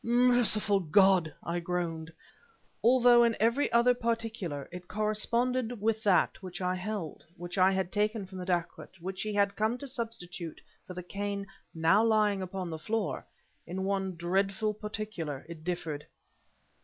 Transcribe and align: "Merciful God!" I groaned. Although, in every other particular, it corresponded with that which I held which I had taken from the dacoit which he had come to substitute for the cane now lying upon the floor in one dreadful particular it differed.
"Merciful 0.03 0.79
God!" 0.79 1.31
I 1.43 1.59
groaned. 1.59 2.11
Although, 2.83 3.23
in 3.23 3.37
every 3.39 3.71
other 3.71 3.93
particular, 3.93 4.67
it 4.71 4.87
corresponded 4.87 5.79
with 5.79 6.01
that 6.01 6.41
which 6.41 6.59
I 6.59 6.73
held 6.73 7.23
which 7.37 7.59
I 7.59 7.71
had 7.71 7.91
taken 7.91 8.25
from 8.25 8.39
the 8.39 8.45
dacoit 8.45 8.99
which 8.99 9.21
he 9.21 9.35
had 9.35 9.55
come 9.55 9.77
to 9.77 9.85
substitute 9.85 10.59
for 10.87 10.95
the 10.95 11.03
cane 11.03 11.45
now 11.75 12.03
lying 12.03 12.41
upon 12.41 12.71
the 12.71 12.79
floor 12.79 13.27
in 13.67 13.83
one 13.83 14.15
dreadful 14.15 14.73
particular 14.73 15.45
it 15.47 15.63
differed. 15.63 16.07